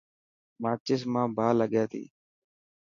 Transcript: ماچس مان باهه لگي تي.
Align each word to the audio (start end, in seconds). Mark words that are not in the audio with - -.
ماچس 0.61 1.01
مان 1.13 1.29
باهه 1.35 1.53
لگي 1.59 1.83
تي. 1.91 2.03